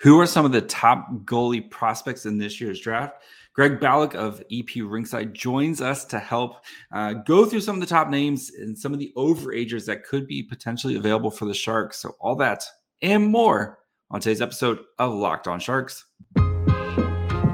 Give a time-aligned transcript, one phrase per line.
[0.00, 3.22] Who are some of the top goalie prospects in this year's draft?
[3.54, 6.56] Greg Balloch of EP Rinkside joins us to help
[6.92, 10.26] uh, go through some of the top names and some of the overagers that could
[10.26, 11.98] be potentially available for the Sharks.
[11.98, 12.62] So, all that
[13.00, 13.78] and more
[14.10, 16.04] on today's episode of Locked On Sharks.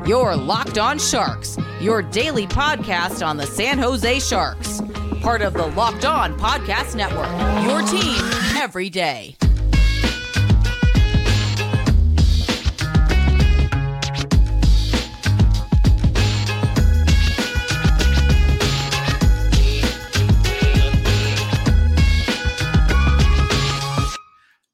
[0.05, 4.83] Your Locked On Sharks, your daily podcast on the San Jose Sharks,
[5.21, 7.31] part of the Locked On Podcast Network.
[7.65, 8.21] Your team
[8.61, 9.37] every day.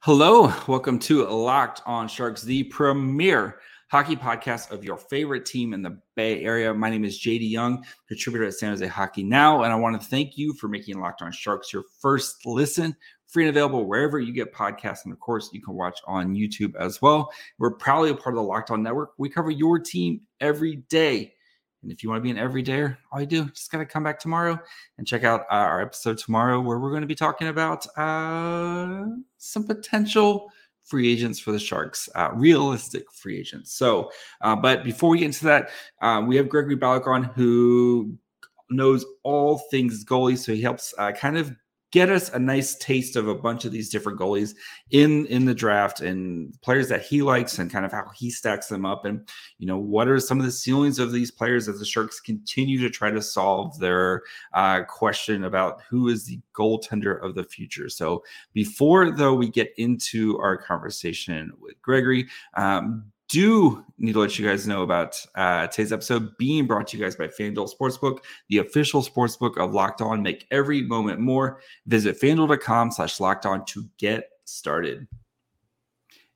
[0.09, 5.83] Hello, welcome to Locked On Sharks, the premier hockey podcast of your favorite team in
[5.83, 6.73] the Bay Area.
[6.73, 10.09] My name is JD Young, contributor at San Jose Hockey Now, and I want to
[10.09, 14.33] thank you for making Locked On Sharks your first listen, free and available wherever you
[14.33, 15.05] get podcasts.
[15.05, 17.31] And of course, you can watch on YouTube as well.
[17.59, 19.11] We're proudly a part of the Locked On Network.
[19.19, 21.35] We cover your team every day.
[21.83, 24.03] And if you want to be an everydayer, all you do just got to come
[24.03, 24.59] back tomorrow
[24.99, 29.05] and check out uh, our episode tomorrow, where we're going to be talking about uh,
[29.37, 30.51] some potential
[30.85, 33.73] free agents for the Sharks, uh, realistic free agents.
[33.75, 35.71] So, uh, but before we get into that,
[36.01, 38.17] uh, we have Gregory Balloch on, who
[38.71, 40.39] knows all things goalie.
[40.39, 41.55] So he helps uh, kind of
[41.91, 44.55] get us a nice taste of a bunch of these different goalies
[44.91, 48.69] in in the draft and players that he likes and kind of how he stacks
[48.69, 49.05] them up.
[49.05, 52.21] And you know what are some of the ceilings of these players as the sharks
[52.21, 54.23] continue to try to solve their
[54.53, 57.89] uh, question about who is the goaltender of the future?
[57.89, 64.39] So before though we get into our conversation with gregory um, do need to let
[64.39, 68.21] you guys know about uh, today's episode being brought to you guys by FanDuel Sportsbook,
[68.49, 70.23] the official sportsbook of Locked On.
[70.23, 71.61] Make every moment more.
[71.87, 75.07] Visit fanduel.com slash locked on to get started.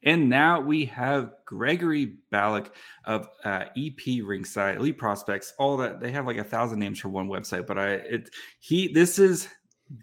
[0.05, 6.01] And now we have Gregory Balloch of uh, EP Rinkside, Elite Prospects, all that.
[6.01, 9.49] They have like a thousand names for one website, but I it he this is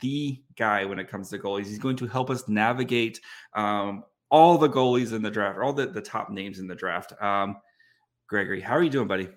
[0.02, 1.66] the guy when it comes to goalies.
[1.66, 3.20] He's going to help us navigate
[3.56, 7.14] um, all the goalies in the draft, all the, the top names in the draft.
[7.22, 7.58] Um,
[8.28, 9.28] Gregory, how are you doing, buddy?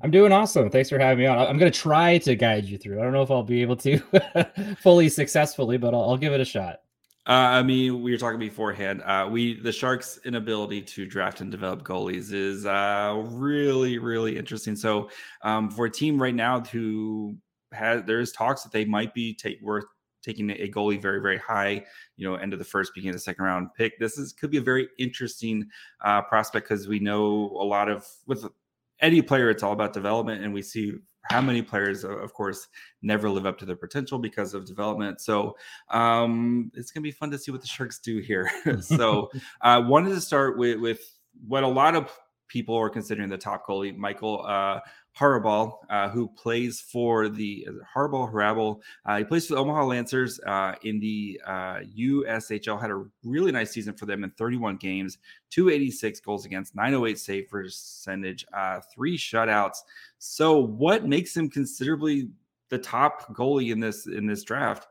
[0.00, 0.70] I'm doing awesome.
[0.70, 1.38] Thanks for having me on.
[1.38, 3.00] I'm going to try to guide you through.
[3.00, 3.98] I don't know if I'll be able to
[4.78, 6.80] fully successfully, but I'll, I'll, give it a shot.
[7.26, 9.02] Uh, I mean, we were talking beforehand.
[9.04, 14.76] Uh, we the Sharks' inability to draft and develop goalies is uh, really, really interesting.
[14.76, 15.10] So,
[15.42, 17.36] um, for a team right now who
[17.72, 19.84] has there's talks that they might be take worth
[20.22, 21.84] taking a goalie very, very high,
[22.16, 23.98] you know, end of the first, beginning of the second round pick.
[23.98, 25.68] This is could be a very interesting
[26.04, 28.44] uh, prospect because we know a lot of with
[29.00, 30.94] any player, it's all about development, and we see
[31.30, 32.68] how many players, of course,
[33.02, 35.20] never live up to their potential because of development.
[35.20, 35.56] So
[35.90, 38.50] um, it's going to be fun to see what the Sharks do here.
[38.80, 39.30] so
[39.60, 41.00] I uh, wanted to start with with
[41.46, 42.10] what a lot of
[42.48, 44.80] people are considering the top goalie, Michael uh,
[45.18, 48.80] Hrabal, uh, who plays for the Hrabal Hrabal.
[49.04, 52.76] Uh, he plays for the Omaha Lancers uh, in the USHL.
[52.76, 55.18] Uh, Had a really nice season for them in 31 games,
[55.50, 59.78] 286 goals against, 908 save percentage, uh, three shutouts.
[60.18, 62.28] So, what makes him considerably
[62.68, 64.86] the top goalie in this in this draft?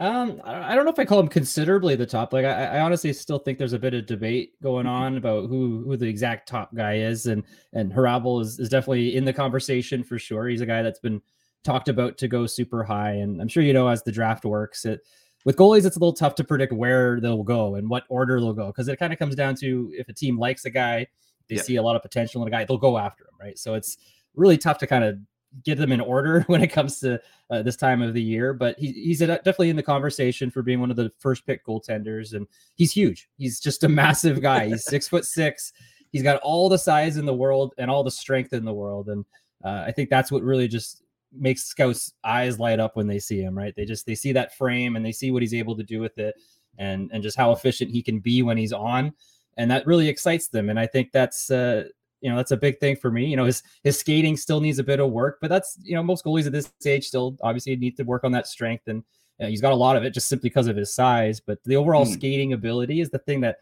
[0.00, 2.32] Um, I don't know if I call him considerably the top.
[2.32, 4.94] Like, I, I, honestly still think there's a bit of debate going mm-hmm.
[4.94, 7.44] on about who who the exact top guy is, and
[7.74, 10.48] and Hrabal is, is definitely in the conversation for sure.
[10.48, 11.20] He's a guy that's been
[11.64, 14.86] talked about to go super high, and I'm sure you know as the draft works,
[14.86, 15.00] it
[15.44, 18.54] with goalies it's a little tough to predict where they'll go and what order they'll
[18.54, 21.06] go because it kind of comes down to if a team likes a guy,
[21.50, 21.62] they yeah.
[21.62, 23.58] see a lot of potential in a guy, they'll go after him, right?
[23.58, 23.98] So it's
[24.34, 25.18] really tough to kind of
[25.64, 28.52] get them in order when it comes to uh, this time of the year.
[28.54, 32.34] But he, he's definitely in the conversation for being one of the first pick goaltenders,
[32.34, 33.28] and he's huge.
[33.36, 34.68] He's just a massive guy.
[34.68, 35.72] He's six foot six.
[36.12, 39.08] He's got all the size in the world and all the strength in the world,
[39.08, 39.24] and
[39.64, 41.02] uh, I think that's what really just
[41.32, 43.56] makes scouts eyes light up when they see him.
[43.56, 43.74] Right?
[43.76, 46.18] They just they see that frame and they see what he's able to do with
[46.18, 46.34] it,
[46.78, 49.12] and and just how efficient he can be when he's on.
[49.56, 51.84] And that really excites them, and I think that's uh,
[52.20, 53.26] you know that's a big thing for me.
[53.26, 56.02] You know, his his skating still needs a bit of work, but that's you know
[56.02, 59.02] most goalies at this age still obviously need to work on that strength, and
[59.38, 61.40] you know, he's got a lot of it just simply because of his size.
[61.40, 62.12] But the overall mm.
[62.12, 63.56] skating ability is the thing that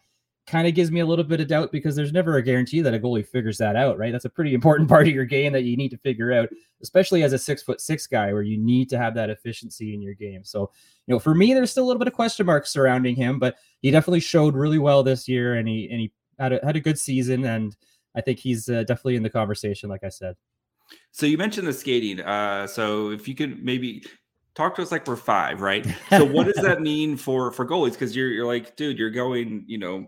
[0.49, 2.93] kind of gives me a little bit of doubt because there's never a guarantee that
[2.93, 4.11] a goalie figures that out, right?
[4.11, 6.49] That's a pretty important part of your game that you need to figure out,
[6.81, 10.01] especially as a six foot six guy where you need to have that efficiency in
[10.01, 10.43] your game.
[10.43, 10.71] So,
[11.07, 13.55] you know, for me, there's still a little bit of question marks surrounding him, but
[13.81, 16.81] he definitely showed really well this year and he and he had a, had a
[16.81, 17.75] good season and
[18.15, 20.35] I think he's uh, definitely in the conversation, like I said.
[21.11, 22.19] So you mentioned the skating.
[22.19, 24.03] Uh, so if you could maybe
[24.55, 25.85] talk to us like we're five, right?
[26.09, 27.91] So what does that mean for for goalies?
[27.91, 30.07] Because you're you're like, dude, you're going, you know,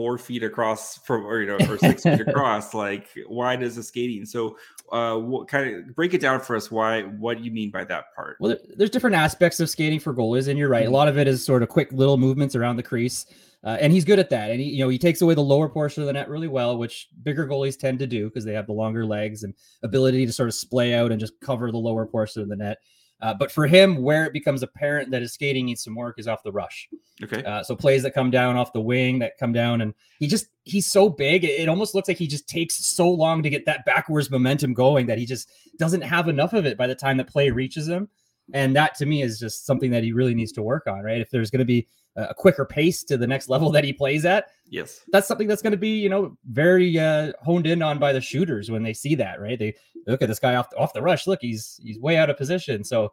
[0.00, 3.82] four feet across from or you know or six feet across like wide as a
[3.82, 4.56] skating so
[4.92, 7.84] uh what kind of break it down for us why what do you mean by
[7.84, 10.94] that part well there's different aspects of skating for goalies and you're right mm-hmm.
[10.94, 13.26] a lot of it is sort of quick little movements around the crease
[13.62, 15.68] uh, and he's good at that and he you know he takes away the lower
[15.68, 18.66] portion of the net really well which bigger goalies tend to do because they have
[18.66, 22.06] the longer legs and ability to sort of splay out and just cover the lower
[22.06, 22.78] portion of the net
[23.22, 26.26] uh, but for him, where it becomes apparent that his skating needs some work is
[26.26, 26.88] off the rush.
[27.22, 27.42] Okay.
[27.44, 30.46] Uh, so plays that come down off the wing that come down, and he just
[30.64, 31.44] he's so big.
[31.44, 34.72] It, it, almost looks like he just takes so long to get that backwards momentum
[34.72, 37.88] going that he just doesn't have enough of it by the time that play reaches
[37.88, 38.08] him.
[38.52, 41.20] And that to me is just something that he really needs to work on, right?
[41.20, 41.86] If there's going to be
[42.16, 45.62] a quicker pace to the next level that he plays at, yes, that's something that's
[45.62, 48.92] going to be, you know, very uh, honed in on by the shooters when they
[48.92, 49.58] see that, right?
[49.58, 49.74] They
[50.06, 51.26] look at this guy off the, off the rush.
[51.26, 52.84] Look, he's he's way out of position.
[52.84, 53.12] So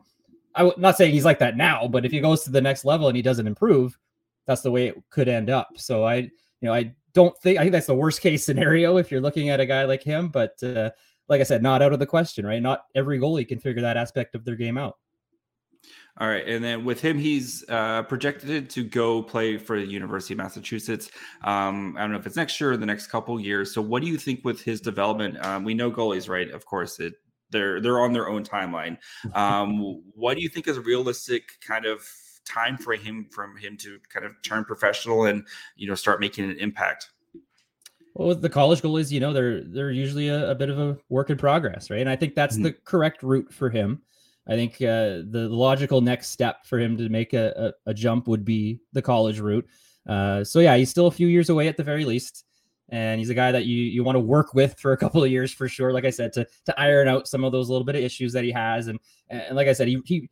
[0.56, 3.08] I'm not saying he's like that now, but if he goes to the next level
[3.08, 3.98] and he doesn't improve,
[4.46, 5.70] that's the way it could end up.
[5.76, 6.32] So I, you
[6.64, 9.60] know, I don't think I think that's the worst case scenario if you're looking at
[9.60, 10.30] a guy like him.
[10.30, 10.92] But uh,
[11.30, 12.62] like I said, not out of the question, right?
[12.62, 14.98] Not every goalie can figure that aspect of their game out.
[16.20, 20.34] All right, and then with him, he's uh, projected to go play for the University
[20.34, 21.12] of Massachusetts.
[21.44, 23.72] Um, I don't know if it's next year or the next couple years.
[23.72, 25.44] So, what do you think with his development?
[25.46, 26.50] Um, we know goalies, right?
[26.50, 27.14] Of course, it
[27.52, 28.98] they're they're on their own timeline.
[29.34, 32.02] Um, what do you think is a realistic kind of
[32.46, 36.50] time for him from him to kind of turn professional and you know start making
[36.50, 37.10] an impact?
[38.16, 40.98] Well, with the college goalies, you know, they're they're usually a, a bit of a
[41.10, 42.02] work in progress, right?
[42.02, 42.64] And I think that's mm-hmm.
[42.64, 44.02] the correct route for him.
[44.48, 48.28] I think uh, the logical next step for him to make a, a, a jump
[48.28, 49.68] would be the college route.
[50.08, 52.46] Uh, so yeah, he's still a few years away at the very least,
[52.90, 55.30] and he's a guy that you you want to work with for a couple of
[55.30, 55.92] years for sure.
[55.92, 58.46] Like I said, to to iron out some of those little bit of issues that
[58.46, 59.00] he has, and
[59.30, 60.30] and like I said, he he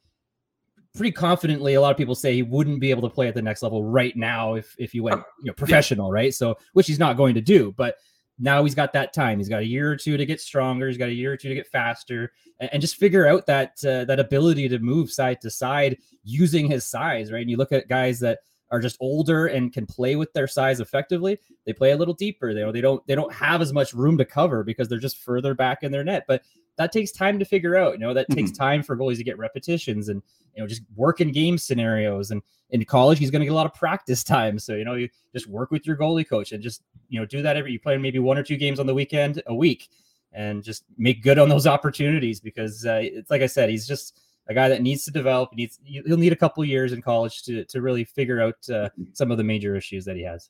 [0.95, 1.73] pretty confidently.
[1.73, 3.83] A lot of people say he wouldn't be able to play at the next level
[3.83, 6.33] right now if if he went you know professional, right?
[6.33, 7.95] So which he's not going to do, but
[8.37, 9.37] now he's got that time.
[9.37, 10.87] He's got a year or two to get stronger.
[10.87, 13.73] He's got a year or two to get faster, and, and just figure out that
[13.85, 17.41] uh, that ability to move side to side using his size, right?
[17.41, 18.39] And you look at guys that
[18.71, 21.39] are just older and can play with their size effectively.
[21.65, 22.53] They play a little deeper.
[22.53, 25.53] They they don't they don't have as much room to cover because they're just further
[25.53, 26.25] back in their net.
[26.27, 26.43] But
[26.77, 27.93] that takes time to figure out.
[27.93, 28.63] You know that takes mm-hmm.
[28.63, 30.21] time for goalies to get repetitions and
[30.55, 32.31] you know just work in game scenarios.
[32.31, 32.41] And
[32.71, 34.59] in college, he's going to get a lot of practice time.
[34.59, 37.41] So you know you just work with your goalie coach and just you know do
[37.41, 37.71] that every.
[37.71, 39.89] You play maybe one or two games on the weekend a week
[40.33, 44.19] and just make good on those opportunities because uh, it's like I said, he's just
[44.47, 45.49] a guy that needs to develop.
[45.51, 48.89] He needs he'll need a couple years in college to to really figure out uh,
[49.13, 50.49] some of the major issues that he has.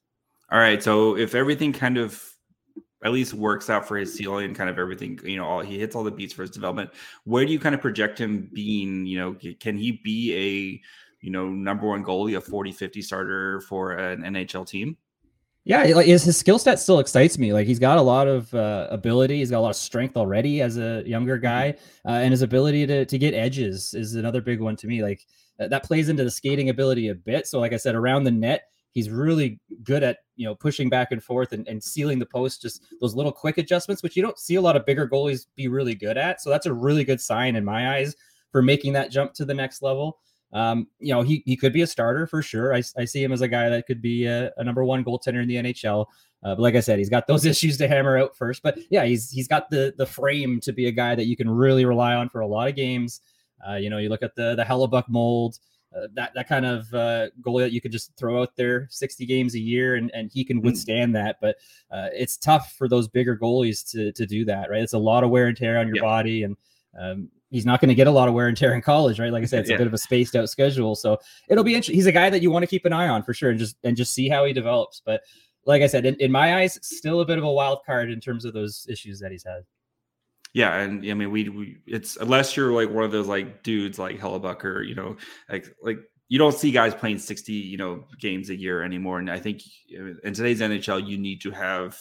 [0.52, 2.35] All right, so if everything kind of
[3.06, 5.78] at least works out for his ceiling and kind of everything, you know, all he
[5.78, 6.90] hits all the beats for his development.
[7.24, 9.06] Where do you kind of project him being?
[9.06, 10.82] You know, can he be a
[11.24, 14.98] you know number one goalie, a 40 50 starter for an NHL team?
[15.66, 17.54] Yeah, like his, his skill set still excites me.
[17.54, 19.38] Like he's got a lot of uh, ability.
[19.38, 21.44] He's got a lot of strength already as a younger mm-hmm.
[21.44, 21.76] guy,
[22.06, 25.04] uh, and his ability to to get edges is another big one to me.
[25.04, 25.22] Like
[25.60, 27.46] that plays into the skating ability a bit.
[27.46, 28.64] So, like I said, around the net,
[28.96, 32.64] he's really good at you know pushing back and forth and, and sealing the post.
[32.64, 35.68] Just those little quick adjustments, which you don't see a lot of bigger goalies be
[35.68, 36.42] really good at.
[36.42, 38.16] So that's a really good sign in my eyes
[38.52, 40.18] for making that jump to the next level.
[40.54, 42.74] Um, you know, he, he could be a starter for sure.
[42.74, 45.42] I, I see him as a guy that could be a, a number one goaltender
[45.42, 46.06] in the NHL.
[46.44, 48.64] Uh, but like I said, he's got those issues to hammer out first.
[48.64, 51.50] But yeah, he's he's got the the frame to be a guy that you can
[51.50, 53.20] really rely on for a lot of games.
[53.68, 55.60] Uh, you know, you look at the the Hellebuyck mold,
[55.96, 59.26] uh, that that kind of uh, goalie that you could just throw out there 60
[59.26, 60.66] games a year and, and he can hmm.
[60.66, 61.14] withstand mm.
[61.14, 61.38] that.
[61.42, 61.56] But
[61.92, 64.82] uh, it's tough for those bigger goalies to to do that, right?
[64.82, 66.58] It's a lot of wear and tear on your body, and
[67.00, 69.32] um, he's not going to get a lot of wear and tear in college, right?
[69.32, 69.76] Like I said, it's yeah.
[69.76, 71.96] a bit of a spaced out schedule, so it'll be interesting.
[71.96, 73.78] He's a guy that you want to keep an eye on for sure, and just
[73.84, 75.02] and just see how he develops.
[75.06, 75.22] But
[75.66, 78.20] like I said, in, in my eyes, still a bit of a wild card in
[78.20, 79.64] terms of those issues that he's had.
[80.56, 84.00] Yeah, and I mean, we, we it's unless you're like one of those like dudes
[84.00, 85.18] like Hellebuyck or you know
[85.50, 85.98] like like
[86.30, 89.62] you don't see guys playing 60 you know games a year anymore and i think
[89.90, 92.00] in today's nhl you need to have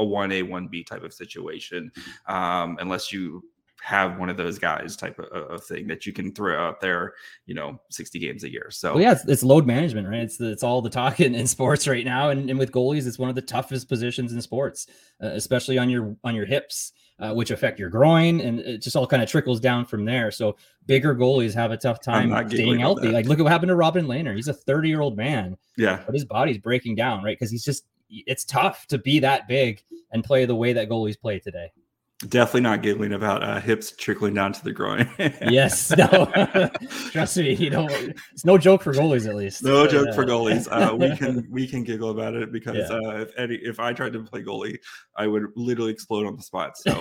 [0.00, 1.92] a 1a 1b type of situation
[2.26, 3.44] um, unless you
[3.82, 7.12] have one of those guys type of, of, thing that you can throw out there,
[7.44, 8.68] you know, 60 games a year.
[8.70, 10.22] So well, yeah, it's, it's, load management, right?
[10.22, 12.30] It's it's all the talk in, in sports right now.
[12.30, 14.88] And, and with goalies, it's one of the toughest positions in sports,
[15.22, 18.96] uh, especially on your on your hips, uh, which affect your groin, and it just
[18.96, 20.30] all kind of trickles down from there.
[20.30, 20.56] So
[20.86, 23.08] bigger goalies have a tough time staying healthy.
[23.14, 24.34] Like look at what happened to Robin Lehner.
[24.34, 25.56] He's a 30 year old man.
[25.76, 27.36] Yeah, but his body's breaking down, right?
[27.36, 29.82] Because he's just it's tough to be that big
[30.12, 31.72] and play the way that goalies play today.
[32.20, 35.06] Definitely not giggling about uh, hips trickling down to the groin.
[35.18, 36.70] yes, no.
[37.10, 37.86] Trust me, you know
[38.32, 39.62] it's no joke for goalies at least.
[39.62, 40.66] No joke for goalies.
[40.70, 42.96] Uh, we can we can giggle about it because yeah.
[42.96, 44.78] uh, if any if I tried to play goalie,
[45.14, 46.78] I would literally explode on the spot.
[46.78, 46.92] So,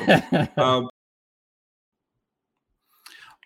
[0.57, 0.89] um,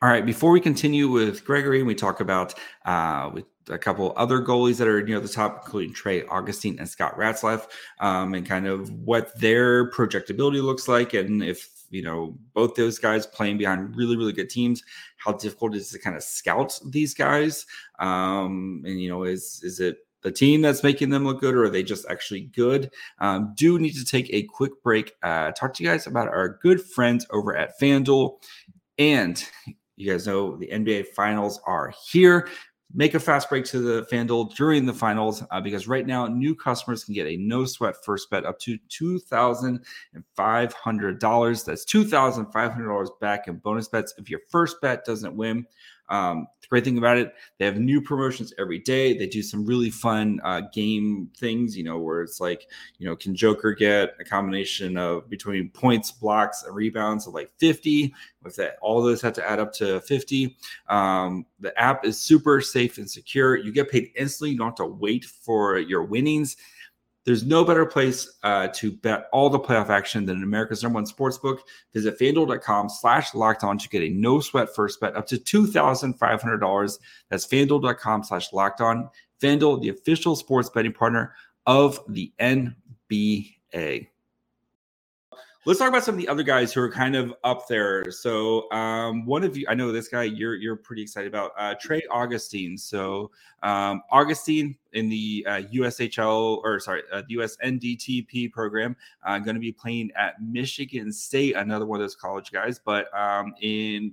[0.01, 0.25] all right.
[0.25, 2.53] Before we continue with Gregory, we talk about
[2.86, 6.88] uh, with a couple other goalies that are near the top, including Trey Augustine and
[6.88, 7.68] Scott Ratzlaff,
[8.00, 12.98] um, and kind of what their projectability looks like, and if you know both those
[12.98, 14.84] guys playing behind really really good teams,
[15.18, 17.65] how difficult it is to kind of scout these guys,
[18.00, 21.65] um, and you know is is it the team that's making them look good, or
[21.65, 22.89] are they just actually good?
[23.20, 25.15] Um, do need to take a quick break.
[25.22, 28.38] Uh, talk to you guys about our good friends over at FanDuel.
[28.98, 29.41] And
[30.00, 32.48] you guys know the NBA finals are here
[32.94, 36.56] make a fast break to the FanDuel during the finals uh, because right now new
[36.56, 41.65] customers can get a no sweat first bet up to $2,500.
[41.65, 45.65] That's $2,500 back in bonus bets if your first bet doesn't win.
[46.10, 49.18] Um, the great thing about it, they have new promotions every day.
[49.18, 53.16] They do some really fun uh, game things, you know, where it's like, you know,
[53.16, 58.13] can Joker get a combination of between points, blocks, and rebounds of like 50?
[58.44, 60.58] With that, all those have to add up to 50.
[60.88, 63.58] Um, the app is super safe and secure.
[63.58, 64.51] You get paid instantly.
[64.51, 66.58] You don't have to wait for your winnings.
[67.30, 71.06] There's no better place uh, to bet all the playoff action than America's number one
[71.06, 71.62] sports book.
[71.94, 77.00] Visit fanduel.com slash locked on to get a no sweat first bet up to $2,500.
[77.30, 79.12] That's fanduel.com slash locked on.
[79.44, 81.36] FanDuel, the official sports betting partner
[81.68, 84.09] of the NBA
[85.70, 88.10] let's talk about some of the other guys who are kind of up there.
[88.10, 91.76] So um, one of you, I know this guy you're you're pretty excited about, uh,
[91.80, 92.76] Trey Augustine.
[92.76, 93.30] So
[93.62, 99.60] um, Augustine in the uh, USHL or sorry, uh, the USNDTP program, uh, going to
[99.60, 104.12] be playing at Michigan State, another one of those college guys, but um, in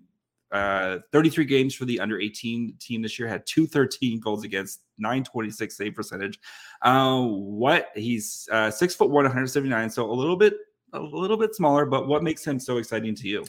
[0.53, 5.77] uh, 33 games for the under 18 team this year, had 213 goals against, 926
[5.77, 6.39] save percentage.
[6.83, 10.55] Uh, what he's uh, six foot one, 179, so a little bit
[10.97, 13.45] a little bit smaller, but what makes him so exciting to you?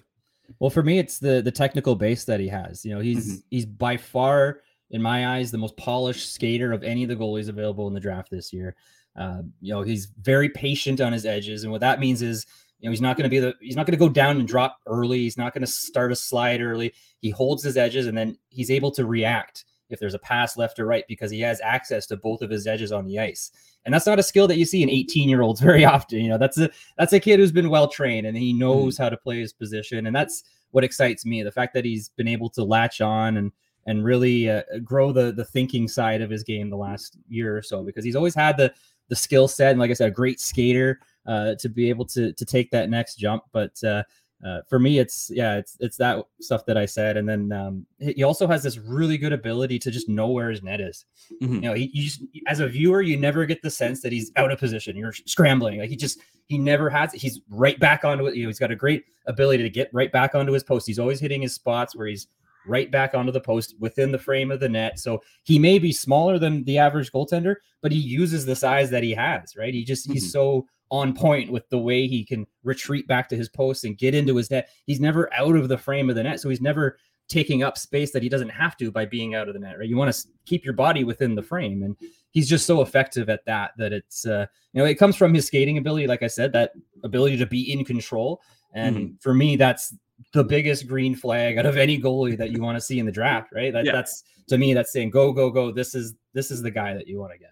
[0.60, 2.86] Well, for me, it's the the technical base that he has.
[2.86, 3.48] You know, he's mm-hmm.
[3.50, 4.62] he's by far,
[4.92, 8.00] in my eyes, the most polished skater of any of the goalies available in the
[8.00, 8.76] draft this year.
[9.16, 12.46] Uh, you know, he's very patient on his edges, and what that means is,
[12.80, 14.48] you know, he's not going to be the he's not going to go down and
[14.48, 15.20] drop early.
[15.20, 16.94] He's not going to start a slide early.
[17.20, 20.80] He holds his edges, and then he's able to react if there's a pass left
[20.80, 23.52] or right because he has access to both of his edges on the ice.
[23.86, 26.20] And that's not a skill that you see in 18 year olds very often.
[26.20, 29.04] You know, that's a that's a kid who's been well trained and he knows mm.
[29.04, 30.08] how to play his position.
[30.08, 31.44] And that's what excites me.
[31.44, 33.52] The fact that he's been able to latch on and
[33.86, 37.62] and really uh, grow the the thinking side of his game the last year or
[37.62, 38.74] so because he's always had the
[39.10, 42.34] the skill set and like I said, a great skater uh, to be able to
[42.34, 43.44] to take that next jump.
[43.54, 44.04] But uh,
[44.46, 47.88] uh, for me, it's yeah, it's it's that stuff that I said, and then um,
[48.00, 51.06] he also has this really good ability to just know where his net is.
[51.42, 51.56] Mm-hmm.
[51.56, 54.32] You know, he you just as a viewer, you never get the sense that he's
[54.36, 54.96] out of position.
[54.96, 57.14] You're scrambling, like he just he never has.
[57.14, 58.36] He's right back onto it.
[58.36, 60.86] You know, he's got a great ability to get right back onto his post.
[60.86, 62.28] He's always hitting his spots where he's
[62.68, 65.00] right back onto the post within the frame of the net.
[65.00, 69.04] So he may be smaller than the average goaltender, but he uses the size that
[69.04, 69.56] he has.
[69.58, 69.74] Right?
[69.74, 70.14] He just mm-hmm.
[70.14, 73.98] he's so on point with the way he can retreat back to his post and
[73.98, 74.70] get into his net.
[74.86, 78.12] He's never out of the frame of the net, so he's never taking up space
[78.12, 79.78] that he doesn't have to by being out of the net.
[79.78, 79.90] Right?
[79.90, 81.96] You want to keep your body within the frame, and
[82.32, 85.48] he's just so effective at that that it's uh, you know it comes from his
[85.48, 86.72] skating ability, like I said, that
[87.04, 88.42] ability to be in control.
[88.74, 89.16] And mm-hmm.
[89.20, 89.94] for me, that's
[90.34, 93.12] the biggest green flag out of any goalie that you want to see in the
[93.12, 93.52] draft.
[93.54, 93.74] Right?
[93.74, 93.92] That, yeah.
[93.92, 95.72] That's to me, that's saying go go go.
[95.72, 97.52] This is this is the guy that you want to get.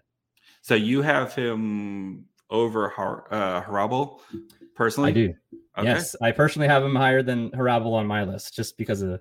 [0.62, 3.62] So you have him over Har- uh,
[4.74, 5.10] personally?
[5.10, 5.34] I do.
[5.78, 5.88] Okay.
[5.88, 9.20] Yes, I personally have him higher than Hrabal on my list, just because of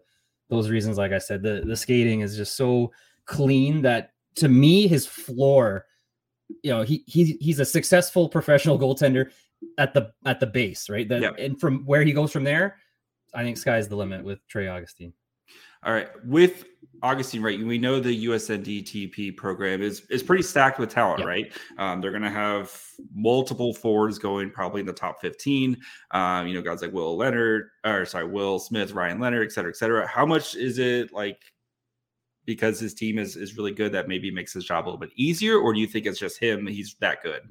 [0.50, 0.98] those reasons.
[0.98, 2.92] Like I said, the the skating is just so
[3.26, 5.86] clean that to me, his floor,
[6.64, 9.32] you know, he he he's a successful professional goaltender
[9.78, 11.08] at the at the base, right?
[11.08, 11.36] That yep.
[11.38, 12.78] and from where he goes from there,
[13.34, 15.14] I think sky's the limit with Trey Augustine.
[15.84, 16.66] All right, with
[17.02, 17.60] Augustine, right?
[17.60, 21.28] We know the USNDTP program is is pretty stacked with talent, yep.
[21.28, 21.54] right?
[21.78, 22.72] Um, they're going to have
[23.14, 25.78] multiple forwards going probably in the top fifteen.
[26.12, 29.72] Um, you know, guys like Will Leonard, or sorry, Will Smith, Ryan Leonard, et cetera,
[29.72, 30.08] et cetera.
[30.08, 31.40] How much is it like
[32.46, 35.12] because his team is is really good that maybe makes his job a little bit
[35.16, 36.68] easier, or do you think it's just him?
[36.68, 37.42] He's that good.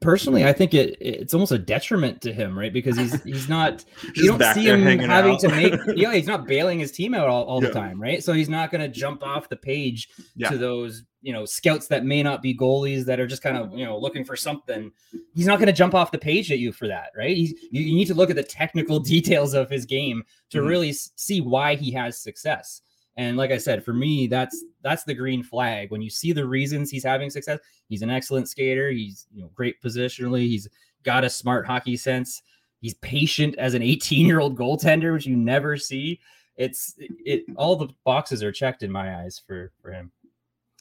[0.00, 2.72] personally, I think it it's almost a detriment to him, right?
[2.72, 5.40] Because he's he's not you don't see him having out.
[5.40, 7.68] to make yeah, he's not bailing his team out all, all Yeah.
[7.68, 8.22] the time, right?
[8.22, 10.50] So he's not gonna jump off the page Yeah.
[10.50, 13.72] to those you know scouts that may not be goalies that are just kind of
[13.78, 14.90] you know looking for something.
[15.34, 17.36] He's not gonna jump off the page at you for that, right?
[17.36, 20.66] He's you, you need to look at the technical details of his game to Mhm.
[20.68, 22.82] really see why he has success.
[23.16, 25.90] And like I said, for me, that's that's the green flag.
[25.90, 28.90] When you see the reasons he's having success, he's an excellent skater.
[28.90, 30.46] He's you know great positionally.
[30.46, 30.68] He's
[31.02, 32.42] got a smart hockey sense.
[32.80, 36.20] He's patient as an 18 year old goaltender, which you never see.
[36.56, 40.10] It's it all the boxes are checked in my eyes for for him.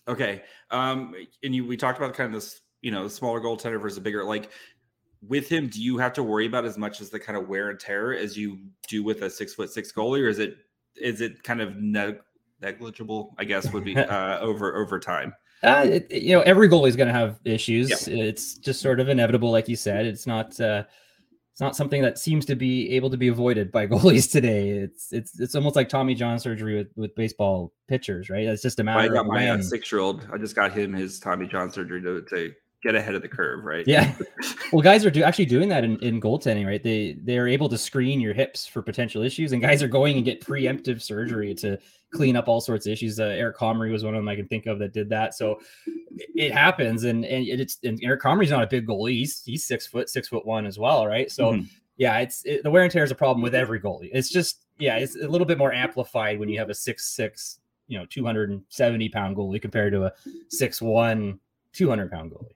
[0.08, 0.42] Okay.
[0.72, 3.98] Um, and you we talked about kind of this, you know, the smaller goaltender versus
[3.98, 4.24] a bigger.
[4.24, 4.52] Like
[5.28, 7.70] with him, do you have to worry about as much as the kind of wear
[7.70, 10.58] and tear as you do with a six foot six goalie, or is it
[10.96, 12.22] is it kind of neg-
[12.62, 13.36] negligible?
[13.38, 15.34] I guess would be uh, over over time.
[15.64, 18.08] Uh, it, you know, every goalie is going to have issues.
[18.08, 20.06] It's just sort of inevitable, like you said.
[20.06, 20.60] It's not.
[20.60, 20.84] Uh,
[21.52, 24.70] it's not something that seems to be able to be avoided by goalies today.
[24.70, 28.46] It's it's it's almost like Tommy John surgery with, with baseball pitchers, right?
[28.46, 30.28] It's just a matter I got my uh, six year old.
[30.34, 33.64] I just got him his Tommy John surgery to, to get ahead of the curve,
[33.64, 33.86] right?
[33.88, 34.14] Yeah.
[34.74, 36.82] Well, guys are do, actually doing that in, in goaltending, right?
[36.82, 40.24] They they're able to screen your hips for potential issues, and guys are going and
[40.24, 41.78] get preemptive surgery to
[42.12, 43.20] clean up all sorts of issues.
[43.20, 45.34] Uh, Eric Comrie was one of them I can think of that did that.
[45.36, 45.60] So
[46.16, 49.12] it, happens, and and it's and Eric Comrie's not a big goalie.
[49.12, 51.30] He's he's six foot six foot one as well, right?
[51.30, 51.68] So Mhm.
[51.98, 54.10] yeah, it's it, the wear and tear is a problem with every goalie.
[54.14, 57.60] It's just yeah, it's a little bit more amplified when you have a six six,
[57.90, 60.14] you know, two hundred and seventy pound goalie compared to a
[60.48, 61.42] six one,
[61.74, 62.54] two hundred pound goalie.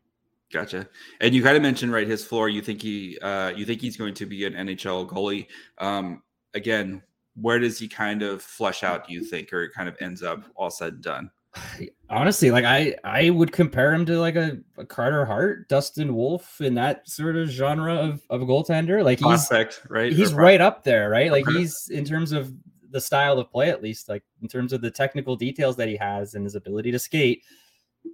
[0.54, 0.88] Gotcha.
[1.22, 2.50] And you kind of mentioned right his floor.
[2.50, 5.48] You think he uh you think he's going to be an NHL goalie.
[5.80, 6.22] Um
[6.54, 7.02] again,
[7.36, 10.24] where does he kind of flesh out, do you think, or it kind of ends
[10.24, 11.32] up all said and done?
[12.10, 16.62] honestly like i i would compare him to like a, a carter hart dustin wolf
[16.62, 20.12] in that sort of genre of, of goaltender like he's Prospect, right?
[20.12, 22.54] he's Or right up there right like he's in terms of
[22.92, 25.96] the style of play at least like in terms of the technical details that he
[25.96, 27.44] has and his ability to skate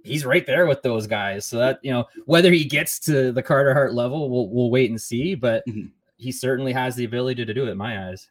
[0.04, 3.42] he's right there with those guys so that you know whether he gets to the
[3.42, 5.90] carter hart level we'll, we'll wait and see but Mhm.
[6.16, 8.28] he certainly has the ability to do it in my eyes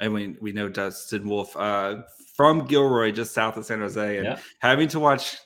[0.00, 2.02] and we we know Dustin Wolf uh,
[2.34, 4.38] from Gilroy, just south of San Jose, and Yeah.
[4.58, 5.36] having to watch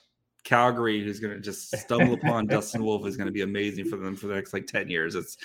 [0.44, 3.96] Calgary, who's going to just stumble upon Dustin Wolf, is going to be amazing for
[3.96, 5.14] them for the next like ten years.
[5.14, 5.36] It's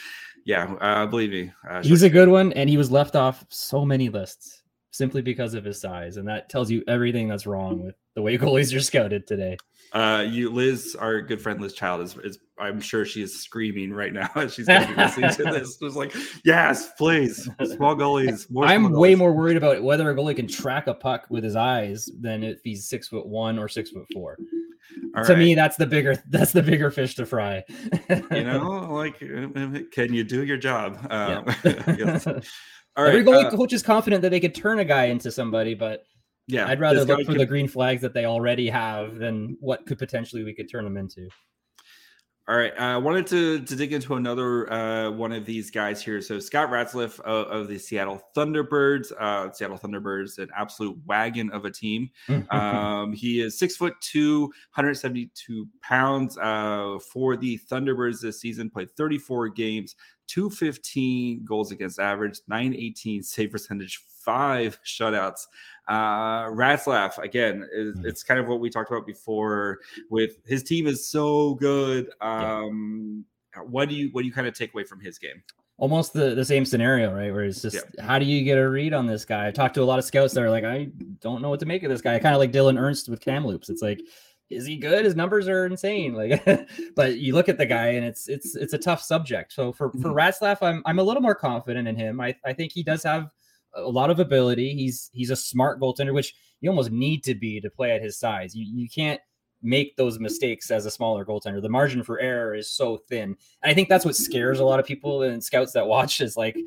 [0.46, 3.84] yeah, uh, believe me, uh, He's a good one, and he was left off so
[3.86, 4.61] many lists
[4.92, 8.38] simply because of his size, and that tells you everything that's wrong with the way
[8.40, 9.58] goalies are scouted today.
[9.94, 13.92] Uh, you, Liz, our good friend Liz Child is, is I'm sure she is screaming
[13.92, 15.78] right now as she's going to be listening to this.
[15.82, 16.14] It's like,
[16.46, 18.50] yes, please, small goalies.
[18.50, 21.28] More I'm small way goalies." more worried about whether a goalie can track a puck
[21.30, 24.38] with his eyes than if he's six foot one or six foot four.
[25.16, 25.40] All to right.
[25.40, 27.64] me, that's the bigger that's the bigger fish to fry.
[28.10, 30.98] you know, like, uh, can you do your job?
[31.10, 32.40] Um, Yeah.
[33.02, 35.74] All Every goalie uh, coach is confident that they could turn a guy into somebody,
[35.74, 36.04] but
[36.48, 39.86] yeah, I'd rather look for can- the green flags that they already have than what
[39.86, 41.28] could potentially we could turn them into.
[42.52, 46.22] All right, I wanted to to dig into another uh, one of these guys here.
[46.22, 49.14] So Scott Ratzlaff of, of the Seattle Thunderbirds.
[49.18, 52.10] Uh, Seattle Thunderbirds, an absolute wagon of a team.
[52.50, 54.42] Um, he is six foot two,
[54.74, 56.38] 172 pounds.
[56.38, 59.96] Uh, for the Thunderbirds this season, played 34 games,
[60.28, 65.48] 215 goals against average, 918 save percentage, five shutouts.
[65.88, 68.06] Uh, Ratzlaff again, is, Mhm.
[68.06, 69.80] it's kind of what we talked about before.
[70.10, 72.10] With his team is so good.
[72.22, 72.60] Yeah.
[72.64, 73.26] Um,
[73.68, 75.44] what do you what do you kind of take away from his game?
[75.78, 77.34] almost the, the same scenario, right?
[77.34, 79.48] Where it's just how do you get a read on this guy?
[79.48, 80.92] I talked to a lot of scouts that are like, I
[81.22, 82.20] don't know what to make of this guy.
[82.20, 83.68] Kind of like Dylan Ernst with Kamloops.
[83.68, 84.00] It's like,
[84.52, 85.06] is he good?
[85.06, 86.14] His numbers are insane.
[86.14, 86.46] Like,
[86.96, 89.54] but you look at the guy and it's it's it's a tough subject.
[89.54, 92.22] So for for Ratzlaff, I'm I'm a little more confident in him.
[92.22, 93.32] I I think he does have
[93.76, 94.74] a lot of ability.
[94.74, 98.18] He's he's a smart goaltender, which you almost need to be to play at his
[98.18, 98.56] size.
[98.56, 99.22] You you can't
[99.64, 101.62] make those mistakes as a smaller goaltender.
[101.62, 103.36] The margin for error is so thin.
[103.62, 106.36] And I think that's what scares a lot of people and scouts that watch is
[106.36, 106.58] like,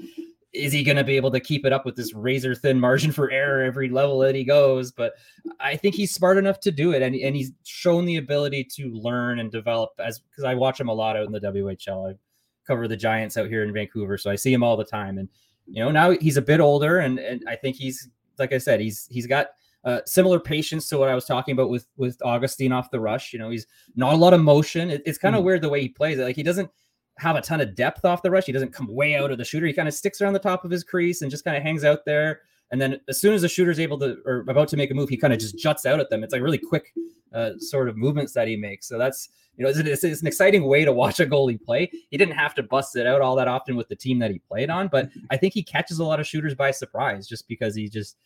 [0.53, 3.11] is he going to be able to keep it up with this razor thin margin
[3.11, 4.93] for error every level that he goes?
[4.93, 5.15] But
[5.59, 7.03] I think he's smart enough to do it.
[7.03, 10.89] And, and he's shown the ability to learn and develop as because I watch him
[10.89, 12.13] a lot out in the WHL.
[12.13, 12.17] I
[12.65, 14.17] cover the Giants out here in Vancouver.
[14.17, 15.19] So I see him all the time.
[15.19, 15.29] And,
[15.67, 18.81] you know, now he's a bit older and, and I think he's, like I said,
[18.81, 19.49] he's, he's got,
[19.85, 23.35] uh, similar patience to what I was talking about with with Augustine off the rush.
[23.35, 24.89] You know, he's not a lot of motion.
[24.89, 25.45] It, it's kind of Mhm.
[25.45, 26.23] weird the way he plays it.
[26.25, 26.71] Like he doesn't
[27.19, 28.47] have a ton of depth off the rush.
[28.47, 29.67] He doesn't come way out of the shooter.
[29.67, 31.85] He kind of sticks around the top of his crease and just kind of hangs
[31.85, 32.41] out there.
[32.75, 35.09] And then as soon as the shooter's able to or about to make a move,
[35.09, 36.25] he kind of just juts out at them.
[36.25, 36.93] It's like really quick
[37.33, 38.89] uh, sort of movements that he makes.
[38.89, 41.89] So that's you know it's, it's, it's, an exciting way to watch a goalie play.
[42.11, 44.41] He didn't have to bust it out all that often with the team that he
[44.41, 47.77] played on, but I think he catches a lot of shooters by surprise just because
[47.77, 48.17] he just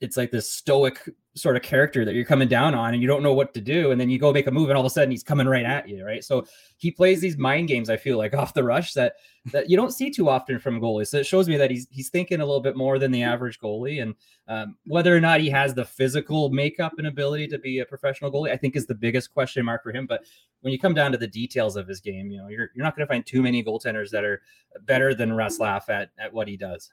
[0.00, 3.22] it's like this stoic sort of character that you're coming down on and you don't
[3.22, 4.92] know what to do and then you go make a move and all of a
[4.92, 6.22] sudden he's coming right at you right?
[6.22, 6.44] So
[6.76, 9.14] he plays these mind games i feel like off the rush that
[9.46, 11.08] that you don't see too often from goalies.
[11.08, 13.58] So it shows me that he's he's thinking a little bit more than the average
[13.58, 14.14] goalie and
[14.46, 18.30] um, whether or not he has the physical makeup and ability to be a professional
[18.30, 20.06] goalie i think is the biggest question mark for him.
[20.06, 20.24] But
[20.60, 22.94] when you come down to the details of his game you know you're, you're not
[22.94, 24.42] going to find too many goaltenders that are
[24.82, 26.90] better than Ratzlaff at at what he does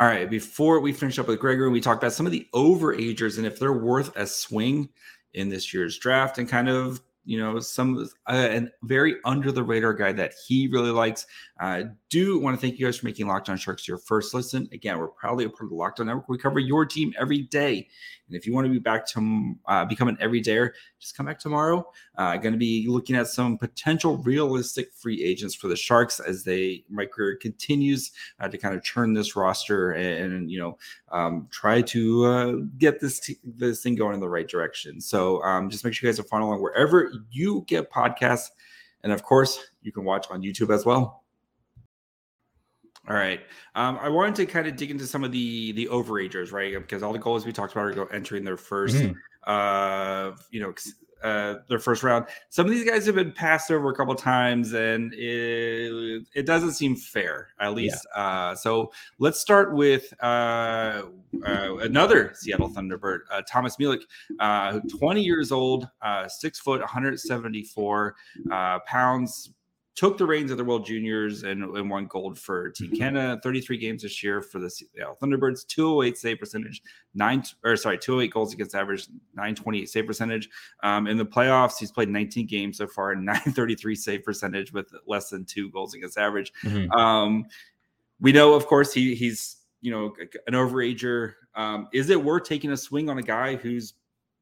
[0.00, 3.36] all right, before we finish up with Gregory, we talk about some of the overagers
[3.36, 4.88] and if they're worth a swing
[5.34, 9.62] in this year's draft and kind of you know, some uh, and very under the
[9.62, 11.26] radar guy that he really likes.
[11.60, 14.66] Uh, do want to thank you guys for making Locked On Sharks your first listen.
[14.72, 16.26] Again, we're proudly a part of the Locked On Network.
[16.26, 17.86] We cover your team every day,
[18.26, 21.38] and if you want to be back to uh, become an everydayer, just come back
[21.38, 21.86] tomorrow.
[22.16, 26.44] Uh, going to be looking at some potential realistic free agents for the Sharks as
[26.44, 30.78] they Mike Grier continues uh, to kind of churn this roster and, and you know
[31.12, 34.98] um, try to uh, get this t- this thing going in the right direction.
[34.98, 38.48] So um, just make sure you guys are following wherever you get podcasts.
[39.02, 41.20] And of course, you can watch on YouTube as well.
[43.08, 43.40] All right.
[43.74, 46.74] Um, I wanted to kind of dig into some of the the overagers, right?
[46.74, 49.12] Because all the goals we talked about are go entering their 1st mm-hmm.
[49.50, 50.74] uh, you know,
[51.22, 52.26] uh, their first round.
[52.48, 56.72] Some of these guys have been passed over a couple times, and it, it doesn't
[56.72, 58.06] seem fair, at least.
[58.16, 58.22] Yeah.
[58.22, 61.02] Uh, so let's start with uh,
[61.46, 64.02] uh another Seattle Thunderbird, uh, Thomas Milic,
[64.38, 65.88] uh, 20 years old,
[66.28, 68.14] six foot, 174
[68.86, 69.50] pounds,
[70.00, 72.90] took the reins of the World Juniors and, and won gold for Team.
[72.96, 73.38] Canada.
[73.42, 76.82] 33 games this year for the Seattle Thunderbirds, 208 save percentage,
[77.12, 80.48] nine or sorry, 208 goals against average, 928 save percentage.
[80.82, 85.28] Um, in the playoffs, he's played 19 games so far, 933 save percentage with less
[85.28, 86.50] than two goals against average.
[86.64, 86.90] Mm-hmm.
[86.92, 87.44] Um,
[88.20, 90.14] we know, of course, he he's you know
[90.46, 91.34] an overager.
[91.54, 93.92] Um, is it worth taking a swing on a guy who's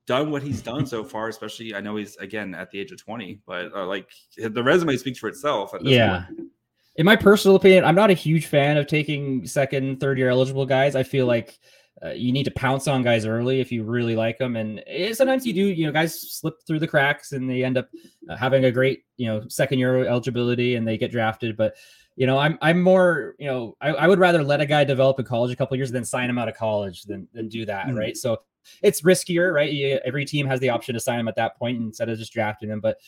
[0.09, 2.99] done what he's done so far, especially I know he's again at the age of
[2.99, 5.73] 20, but uh, like the resume speaks for itself.
[5.83, 6.25] yeah.
[6.25, 6.49] Point.
[6.97, 10.67] In my personal opinion, I'm not a huge fan of taking second, third year eligible
[10.67, 10.97] guys.
[10.97, 11.61] I feel like
[12.03, 14.57] uh, you need to pounce on guys early if you really like them.
[14.57, 17.77] And it, sometimes you do, you know, guys slip through the cracks and they end
[17.77, 17.89] up
[18.29, 21.57] uh, having a great, you know, second year eligibility and they get drafted.
[21.57, 21.75] But
[22.17, 25.21] you know, I'm I'm more, you know, I, I would rather let a guy develop
[25.21, 27.87] in college a couple years than sign him out of college than than do that,
[27.87, 27.97] mm-hmm.
[27.97, 28.17] right?
[28.17, 28.39] So
[28.83, 29.73] it's riskier, right?
[29.73, 32.33] You, every team has the option to sign him at that point instead of just
[32.33, 32.81] drafting him.
[32.81, 32.99] But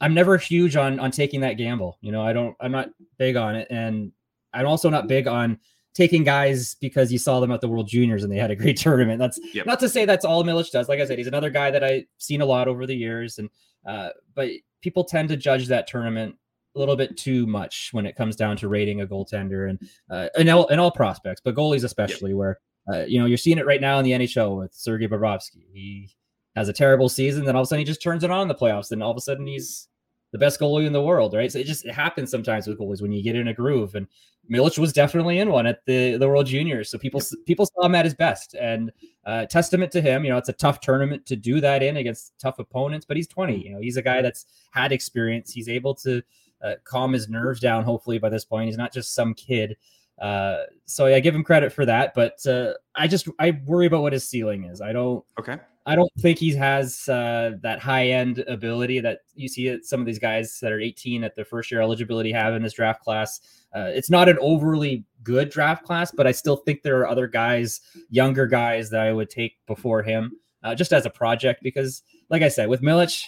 [0.00, 1.98] I'm never huge on on taking that gamble.
[2.00, 2.56] You know, I don't.
[2.60, 4.12] I'm not big on it, and
[4.52, 5.58] I'm also not big on
[5.94, 8.76] taking guys because you saw them at the World Juniors and they had a great
[8.76, 9.18] tournament.
[9.18, 9.64] That's yep.
[9.64, 10.88] not to say that's all Milic does.
[10.88, 13.48] Like I said, he's another guy that I've seen a lot over the years, and
[13.86, 14.50] uh, but
[14.82, 16.36] people tend to judge that tournament
[16.74, 19.80] a little bit too much when it comes down to rating a goaltender and
[20.10, 22.36] uh, and all, and all prospects, but goalies especially, yep.
[22.36, 22.58] where
[22.92, 25.64] uh, you know you're seeing it right now in the NHL with Sergei Bobrovsky.
[25.72, 26.10] He
[26.54, 28.48] has a terrible season, then all of a sudden he just turns it on in
[28.48, 29.88] the playoffs, and all of a sudden he's
[30.32, 31.50] the best goalie in the world, right?
[31.50, 34.06] So it just it happens sometimes with goalies when you get in a groove, and
[34.50, 36.90] Milic was definitely in one at the the World Juniors.
[36.90, 38.92] So people people saw him at his best, and
[39.24, 40.24] uh, testament to him.
[40.24, 43.28] You know, it's a tough tournament to do that in against tough opponents, but he's
[43.28, 43.56] 20.
[43.56, 45.52] You know, he's a guy that's had experience.
[45.52, 46.22] He's able to
[46.62, 47.84] uh, calm his nerves down.
[47.84, 49.76] Hopefully, by this point, he's not just some kid.
[50.20, 54.02] Uh, so I give him credit for that, but uh, I just I worry about
[54.02, 54.80] what his ceiling is.
[54.80, 55.24] I don't.
[55.38, 55.58] Okay.
[55.88, 60.00] I don't think he has uh, that high end ability that you see at some
[60.00, 63.02] of these guys that are 18 at their first year eligibility have in this draft
[63.02, 63.40] class.
[63.72, 67.28] Uh, it's not an overly good draft class, but I still think there are other
[67.28, 70.32] guys, younger guys, that I would take before him,
[70.64, 71.62] uh, just as a project.
[71.62, 73.22] Because, like I said, with Milic,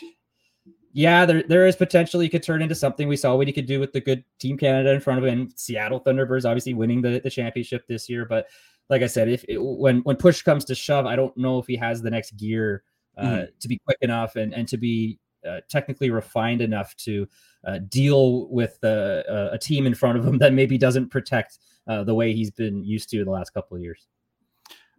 [0.92, 3.08] yeah, there there is potential he could turn into something.
[3.08, 5.50] We saw what he could do with the good Team Canada in front of him.
[5.54, 8.48] Seattle Thunderbirds obviously winning the, the championship this year, but
[8.88, 11.66] like I said, if it, when when push comes to shove, I don't know if
[11.66, 12.82] he has the next gear
[13.16, 13.44] uh, mm-hmm.
[13.60, 17.28] to be quick enough and and to be uh, technically refined enough to
[17.66, 19.22] uh, deal with uh,
[19.52, 22.84] a team in front of him that maybe doesn't protect uh, the way he's been
[22.84, 24.06] used to in the last couple of years.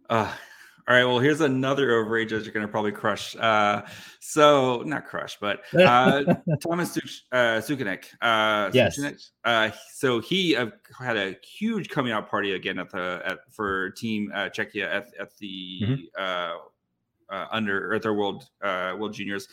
[0.08, 0.32] Uh,
[0.88, 1.04] all right.
[1.04, 3.36] Well, here's another overage that you're going to probably crush.
[3.36, 3.82] Uh,
[4.18, 8.04] so not crush, but uh, Thomas uh, Suchanek.
[8.20, 8.98] Uh, yes.
[9.44, 13.90] Uh, so he uh, had a huge coming out party again at the at for
[13.90, 15.94] Team uh, Czechia at, at the mm-hmm.
[16.18, 16.54] uh,
[17.34, 19.48] uh, under Earth World uh, World Juniors.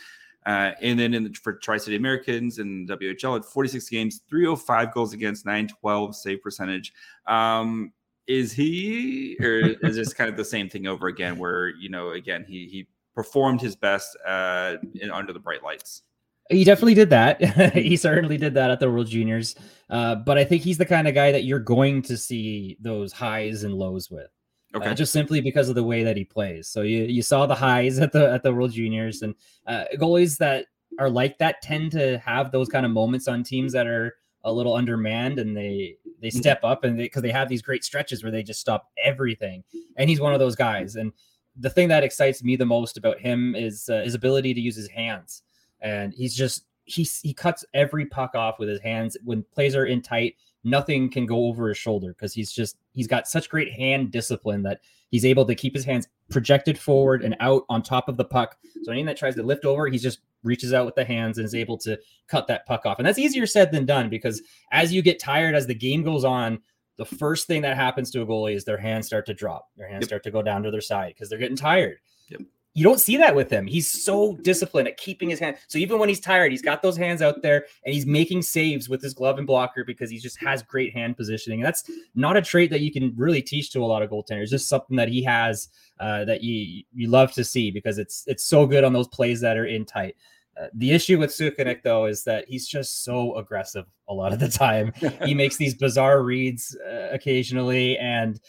[0.46, 4.94] Uh, and then in the, for Tri City Americans and WHL at 46 games, 305
[4.94, 6.94] goals against, 912 save percentage.
[7.26, 7.92] Um,
[8.28, 11.38] is he, or is this kind of the same thing over again?
[11.38, 16.04] Where you know, again, he he performed his best uh, in under the bright lights.
[16.50, 17.74] He definitely did that.
[17.74, 19.56] he certainly did that at the World Juniors.
[19.90, 23.12] Uh, but I think he's the kind of guy that you're going to see those
[23.12, 24.30] highs and lows with.
[24.74, 24.90] Uh, okay.
[24.90, 26.68] Uh, just simply because of the way that he plays.
[26.68, 29.36] So you you saw the highs at the at the World Juniors and
[29.66, 30.66] uh, goalies that
[31.00, 34.16] are like that tend to have those kind of moments on teams that are
[34.48, 36.40] a little undermanned and they they mm-hmm.
[36.40, 39.64] step up and because they, they have these great stretches where they just stop everything.
[39.98, 40.96] And he's one of those guys.
[40.96, 41.12] And
[41.60, 44.76] the thing that excites me the most about him is uh, his ability to use
[44.76, 45.44] his hands.
[45.82, 49.86] And he's just he he cuts every puck off with his hands when plays are
[49.86, 50.36] in tight.
[50.64, 54.64] Nothing can go over his shoulder because he's just he's got such great hand discipline
[54.64, 54.80] that
[55.12, 58.58] he's able to keep his hands projected forward and out on top of the puck.
[58.84, 61.46] So anything that tries to lift over, he just reaches out with the hands and
[61.46, 63.00] is able to cut that puck off.
[63.00, 66.24] And that's easier said than done because as you get tired as the game goes
[66.24, 66.60] on,
[66.98, 69.70] the first thing that happens to a goalie is their hands start to drop.
[69.78, 70.10] Their hands yep.
[70.10, 72.00] start to go down to their side because they're getting tired.
[72.30, 72.42] Yep.
[72.78, 73.66] You don't see that with him.
[73.66, 75.58] He's so disciplined at keeping his hand.
[75.68, 78.88] So even when he's tired, he's got those hands out there and he's making saves
[78.88, 81.62] with his glove and blocker because he just has great hand positioning.
[81.62, 84.44] And that's not a trait that you can really teach to a lot of goaltenders.
[84.44, 88.24] It's just something that he has uh, that you you love to see because it's
[88.28, 90.16] it's so good on those plays that are in tight.
[90.56, 94.40] Uh, the issue with Suchanek, though, is that he's just so aggressive a lot of
[94.40, 94.94] the time.
[95.26, 98.40] he makes these bizarre reads uh, occasionally, and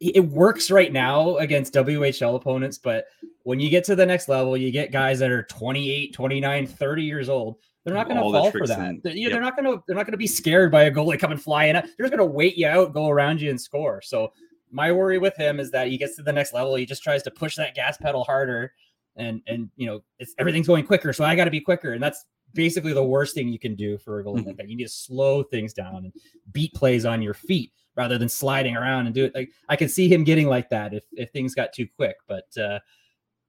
[0.00, 2.78] it works right now against WHL opponents.
[2.78, 3.06] But
[3.42, 7.04] when you get to the next level, you get guys that are 28, 29, 30
[7.04, 7.56] years old.
[7.84, 9.00] They're not going to fall for that.
[9.02, 9.32] They're, yep.
[9.32, 9.82] they're not going to.
[9.86, 11.72] They're not going to be scared by a goalie coming flying.
[11.72, 14.02] They're just going to wait you out, go around you, and score.
[14.02, 14.32] So
[14.70, 16.74] my worry with him is that he gets to the next level.
[16.74, 18.72] He just tries to push that gas pedal harder
[19.16, 22.02] and and you know it's everything's going quicker, so I got to be quicker, and
[22.02, 24.56] that's basically the worst thing you can do for a goalie like mm-hmm.
[24.56, 24.68] that.
[24.68, 26.12] You need to slow things down and
[26.52, 29.34] beat plays on your feet rather than sliding around and do it.
[29.34, 32.46] Like I can see him getting like that if if things got too quick, but.
[32.56, 32.80] uh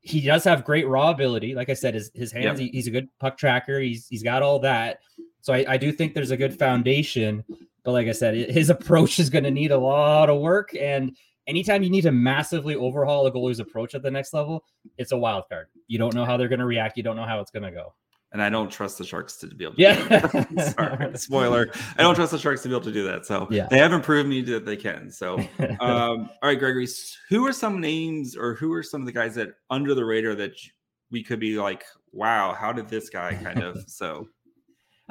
[0.01, 1.53] he does have great raw ability.
[1.53, 3.79] Like I said, his, his hands, he, he's a good puck tracker.
[3.79, 4.99] He's he's got all that.
[5.41, 7.43] So I, I do think there's a good foundation.
[7.83, 10.75] But like I said, his approach is going to need a lot of work.
[10.75, 11.15] And
[11.47, 14.63] anytime you need to massively overhaul a goalie's approach at the next level,
[14.97, 15.67] it's a wild card.
[15.87, 16.97] You don't know how they're going to react.
[16.97, 17.93] You don't know how it's going to go.
[18.33, 20.63] And I don't trust the Sharks to be able to yeah.
[20.71, 21.69] Sorry, spoiler.
[21.97, 23.25] I don't trust the Sharks to be able to do that.
[23.25, 23.67] So yeah.
[23.69, 25.11] they haven't proven me that they can.
[25.11, 25.37] So
[25.81, 26.87] um, all right, Gregory,
[27.29, 30.33] who are some names or who are some of the guys that under the radar
[30.35, 30.53] that
[31.11, 34.27] we could be like, wow, how did this guy kind of so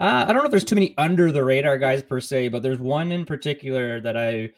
[0.00, 2.62] uh, I don't know if there's too many under the radar guys per se, but
[2.62, 4.50] there's one in particular that I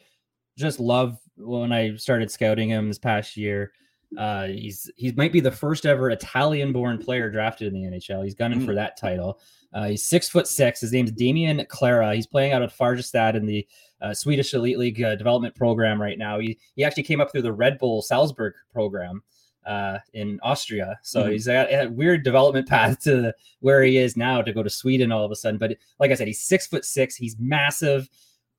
[0.57, 3.73] just love when I started scouting him this past year.
[4.17, 8.23] Uh, he's he might be the first ever Italian-born player drafted in the NHL.
[8.23, 8.65] He's gunning mm.
[8.65, 9.39] for that title.
[9.73, 10.81] Uh, he's six foot six.
[10.81, 12.13] His name's Damian Clara.
[12.15, 13.67] He's playing out of Farjestad in the
[14.01, 16.39] uh, Swedish Elite League uh, development program right now.
[16.39, 19.23] He he actually came up through the Red Bull Salzburg program
[19.65, 20.99] uh, in Austria.
[21.01, 21.31] So mm-hmm.
[21.31, 25.11] he's got a weird development path to where he is now to go to Sweden
[25.11, 25.57] all of a sudden.
[25.57, 27.15] But like I said, he's six foot six.
[27.15, 28.09] He's massive.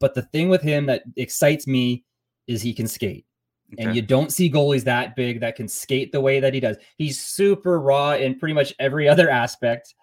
[0.01, 2.05] But the thing with him that excites me
[2.47, 3.27] is he can skate.
[3.75, 3.85] Okay.
[3.85, 6.77] And you don't see goalies that big that can skate the way that he does.
[6.97, 9.95] He's super raw in pretty much every other aspect.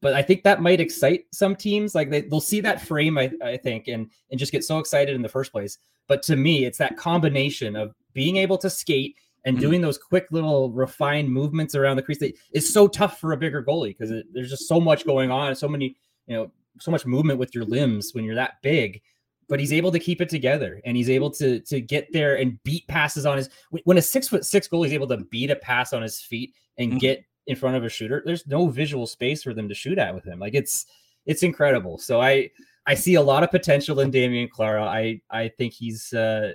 [0.00, 1.94] But I think that might excite some teams.
[1.94, 5.14] Like they, they'll see that frame, I, I think, and and just get so excited
[5.14, 5.78] in the first place.
[6.08, 9.66] But to me, it's that combination of being able to skate and mm-hmm.
[9.66, 13.36] doing those quick little refined movements around the crease that is so tough for a
[13.36, 17.06] bigger goalie because there's just so much going on, so many, you know, so much
[17.06, 19.00] movement with your limbs when you're that big
[19.48, 22.62] but he's able to keep it together and he's able to to get there and
[22.64, 23.48] beat passes on his
[23.84, 26.54] when a six foot six goalie is able to beat a pass on his feet
[26.78, 26.98] and mm-hmm.
[26.98, 30.14] get in front of a shooter there's no visual space for them to shoot at
[30.14, 30.38] with him.
[30.38, 30.86] Like it's
[31.26, 31.98] it's incredible.
[31.98, 32.50] So i
[32.86, 34.84] i see a lot of potential in damian clara.
[34.84, 36.52] I i think he's uh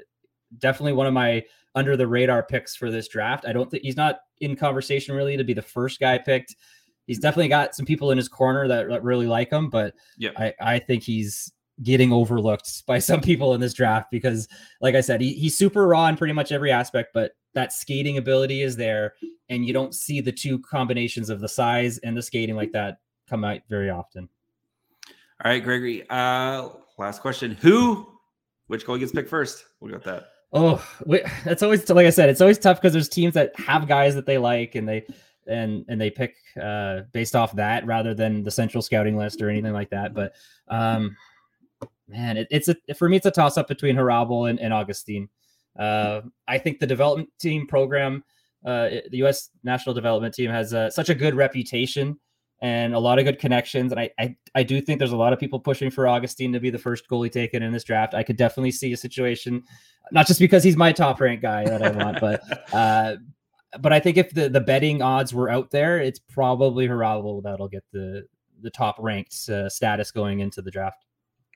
[0.58, 1.44] definitely one of my
[1.76, 3.46] under the radar picks for this draft.
[3.46, 6.56] I don't think he's not in conversation really to be the first guy picked.
[7.06, 10.32] He's definitely got some people in his corner that, that really like him but yeah.
[10.38, 11.52] I i think he's
[11.84, 14.48] getting overlooked by some people in this draft because,
[14.82, 18.18] like I said, he, he's super raw in pretty much every aspect, but that skating
[18.18, 19.14] ability is there,
[19.50, 23.00] and you don't see the two combinations of the size and the skating like that
[23.28, 24.30] come out very often.
[25.44, 26.06] All right, Gregory.
[26.10, 28.08] Uh, last question: Who,
[28.68, 29.66] which goal gets picked first?
[29.80, 30.30] We got that.
[30.52, 30.84] Oh,
[31.46, 32.30] that's always like I said.
[32.30, 35.06] It's always tough because there's teams that have guys that they like, and they
[35.48, 39.50] and and they pick uh, based off that rather than the central scouting list or
[39.50, 40.14] anything like that.
[40.14, 40.34] But
[40.68, 41.16] um,
[42.08, 45.30] man, it, it's a for me, it's a toss up between Hrabal and, and Augustine.
[45.78, 48.24] Uh, I think the development team program,
[48.66, 49.50] uh, the U.S.
[49.64, 52.20] national development team, has uh, such a good reputation
[52.62, 53.92] and a lot of good connections.
[53.92, 56.60] And I, I, I do think there's a lot of people pushing for Augustine to
[56.60, 58.14] be the first goalie taken in this draft.
[58.14, 59.64] I could definitely see a situation,
[60.12, 62.42] not just because he's my top ranked guy that I want, but
[62.74, 63.16] uh,
[63.80, 67.70] but I think if the the betting odds were out there, it's probably Hrabal that'll
[67.70, 68.26] get the
[68.62, 71.06] the top ranked uh, status going into the draft.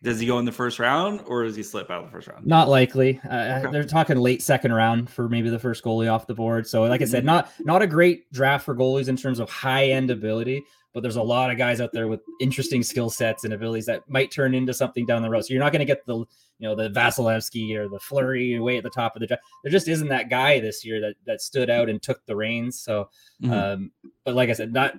[0.04, 2.28] Does he go in the first round or does he slip out of the first
[2.28, 2.46] round?
[2.46, 3.22] Not likely.
[3.24, 3.72] Uh, okay.
[3.72, 6.68] They're talking late second round for maybe the first goalie off the board.
[6.68, 7.28] So, like I said, mm-hmm.
[7.28, 10.62] not not a great draft for goalies in terms of high end ability,
[10.94, 14.02] but there's a lot of guys out there with interesting skill sets and abilities that
[14.10, 15.46] might turn into something down the road.
[15.46, 16.28] So you're not going to get the you
[16.60, 19.44] know the Vasilevskiy or the Fleury way at the top of the draft.
[19.64, 22.78] There just isn't that guy this year that that stood out and took the reins.
[22.78, 23.10] So,
[23.42, 23.54] mm-hmm.
[23.54, 23.92] um,
[24.26, 24.96] but like I said, not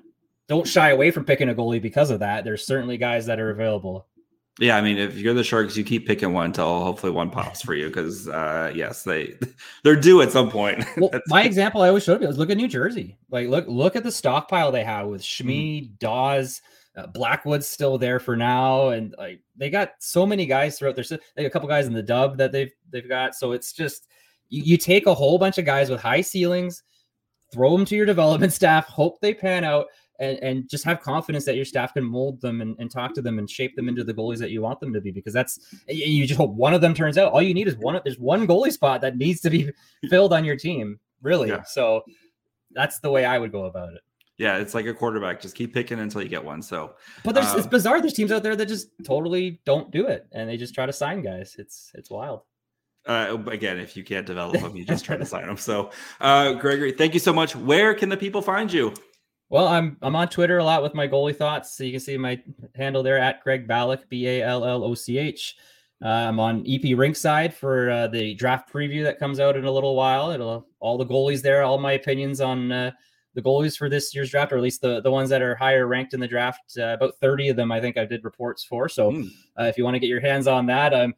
[0.49, 2.45] don't shy away from picking a goalie because of that.
[2.45, 4.07] There's certainly guys that are available.
[4.61, 7.61] Yeah, I mean, if you're the Sharks, you keep picking one until hopefully one pops
[7.61, 9.35] for you because, uh, yes, they
[9.83, 10.85] they're due at some point.
[10.97, 13.19] well, my example I always showed you is look at New Jersey.
[13.31, 15.95] Like, look look at the stockpile they have with Schmid, mm-hmm.
[15.99, 16.63] Daws,
[16.97, 21.19] uh, Blackwood's still there for now, and like they got so many guys throughout their.
[21.35, 23.35] They a couple guys in the dub that they've they've got.
[23.35, 24.07] So it's just
[24.51, 26.85] you, you take a whole bunch of guys with high ceilings,
[27.53, 29.87] throw them to your development staff, hope they pan out
[30.21, 33.23] and, and just have confidence that your staff can mold them and, and talk to
[33.23, 35.59] them and shape them into the goalies that you want them to be because that's
[35.89, 38.47] you just hope one of them turns out all you need is one there's one
[38.47, 39.71] goalie spot that needs to be
[40.09, 41.63] filled on your team really yeah.
[41.63, 42.03] so
[42.73, 44.01] that's the way i would go about it
[44.39, 47.49] yeah it's like a quarterback just keep picking until you get one so but there's
[47.49, 50.57] um, it's bizarre there's teams out there that just totally don't do it and they
[50.57, 52.43] just try to sign guys it's it's wild
[53.07, 55.59] uh, again, if you can't develop them, you just try to sign them.
[55.59, 55.91] So,
[56.23, 57.55] uh, Gregory, thank you so much.
[57.55, 58.95] Where can the people find you?
[59.55, 61.77] Well, I'm I'm on Twitter a lot with my goalie thoughts.
[61.77, 62.43] So you can see my
[62.75, 65.55] handle there at Greg Balloch, B A L L O C H.
[66.05, 69.71] Uh, I'm on EP Rinkside for uh, the draft preview that comes out in a
[69.71, 70.33] little while.
[70.33, 72.91] It'll all the goalies there, all my opinions on uh,
[73.35, 75.87] the goalies for this year's draft, or at least the the ones that are higher
[75.87, 76.77] ranked in the draft.
[76.77, 78.89] Uh, about 30 of them, I think I did reports for.
[78.89, 79.31] So mm.
[79.59, 81.15] if you want to get your hands on that, I'm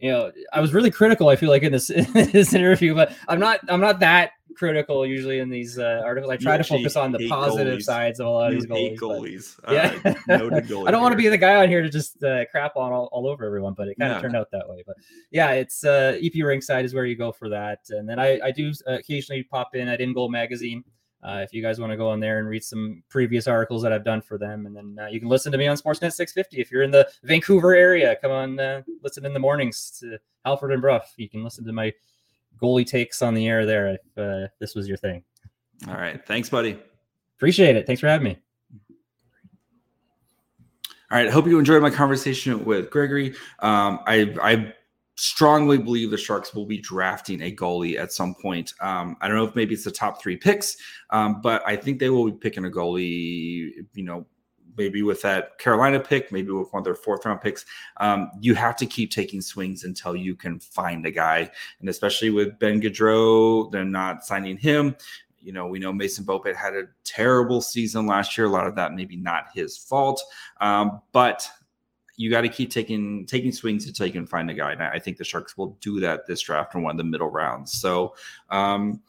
[0.00, 1.28] you know I was really critical.
[1.28, 5.06] I feel like in this in this interview, but I'm not I'm not that critical
[5.06, 6.30] usually in these uh, articles.
[6.30, 7.82] I try to focus on the positive goalies.
[7.82, 8.98] sides of a lot of these goalies.
[8.98, 9.58] goalies.
[9.70, 12.76] Yeah, uh, I don't want to be the guy on here to just uh, crap
[12.76, 14.82] on all, all, over everyone, but it kind of turned out that way.
[14.86, 14.96] But
[15.30, 18.50] yeah, it's uh, EP Rinkside is where you go for that, and then I, I
[18.50, 20.84] do occasionally pop in at In Goal Magazine.
[21.22, 23.92] Uh, if you guys want to go on there and read some previous articles that
[23.92, 26.60] I've done for them, and then uh, you can listen to me on Sportsnet 650
[26.60, 28.16] if you're in the Vancouver area.
[28.22, 31.02] Come on, uh, listen in the mornings to Halford and Brough.
[31.16, 31.92] You can listen to my
[32.60, 35.22] goalie takes on the air there if uh, this was your thing.
[35.88, 36.24] All right.
[36.26, 36.78] Thanks, buddy.
[37.36, 37.86] Appreciate it.
[37.86, 38.38] Thanks for having me.
[41.10, 41.26] All right.
[41.26, 43.34] I hope you enjoyed my conversation with Gregory.
[43.60, 44.74] Um, I, I
[45.20, 48.72] strongly believe the Sharks will be drafting a goalie at some point.
[48.80, 50.78] Um, I don't know if maybe it's the top three picks,
[51.10, 54.24] um, but I think they will be picking a goalie, you know,
[54.78, 57.66] maybe with that Carolina pick, maybe with one of their fourth round picks,
[57.98, 61.50] um, you have to keep taking swings until you can find a guy.
[61.80, 64.96] And especially with Ben Gaudreau, they're not signing him.
[65.38, 68.46] You know, we know Mason Beaupit had a terrible season last year.
[68.46, 70.22] A lot of that maybe not his fault,
[70.62, 71.46] um, but
[72.20, 74.72] you got to keep taking taking swings until you can find a guy.
[74.72, 77.30] And I think the Sharks will do that this draft in one of the middle
[77.30, 77.72] rounds.
[77.72, 78.14] So.
[78.50, 79.00] Um,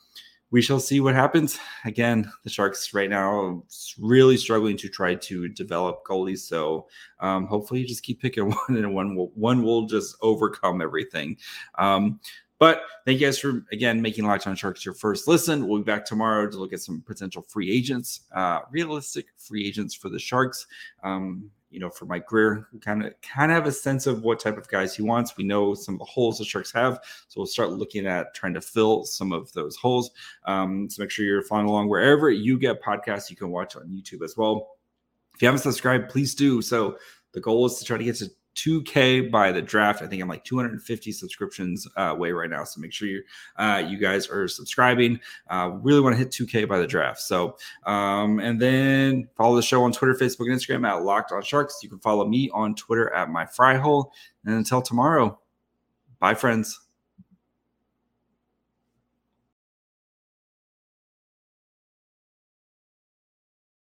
[0.54, 1.58] we shall see what happens.
[1.86, 3.64] Again, the Sharks right now
[3.98, 6.40] really struggling to try to develop goalies.
[6.40, 6.90] So
[7.22, 11.38] um, hopefully, you just keep picking one, and one will one will just overcome everything.
[11.76, 12.20] Um,
[12.60, 15.70] but thank you guys for again making Locked On Sharks your first listen.
[15.70, 19.96] We'll be back tomorrow to look at some potential free agents, uh, realistic free agents
[19.96, 20.68] for the Sharks.
[21.02, 24.40] Um, you know, for Mike Grier, kind of kind of have a sense of what
[24.40, 25.38] type of guys he wants.
[25.38, 28.54] We know some of the holes the Sharks have, so we'll start looking at trying
[28.54, 30.12] to fill some of those holes.
[30.46, 33.30] Um, so make sure you're following along wherever you get podcasts.
[33.30, 34.72] You can watch on YouTube as well.
[35.34, 36.62] If you haven't subscribed, please do.
[36.62, 36.98] So
[37.32, 40.02] the goal is to try to get to 2K by the draft.
[40.02, 42.64] I think I'm like 250 subscriptions uh, away right now.
[42.64, 43.24] So make sure you
[43.58, 45.20] uh, you guys are subscribing.
[45.50, 47.20] Uh, really want to hit 2K by the draft.
[47.20, 51.42] So um, and then follow the show on Twitter, Facebook, and Instagram at Locked On
[51.42, 51.80] Sharks.
[51.82, 54.12] You can follow me on Twitter at My Fry Hole.
[54.46, 55.40] And until tomorrow,
[56.20, 56.80] bye, friends.